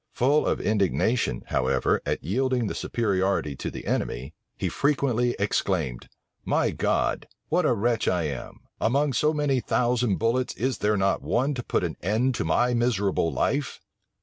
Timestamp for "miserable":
12.73-13.31